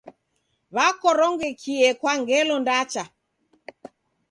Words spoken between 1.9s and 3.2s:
kwa ngelo ndacha.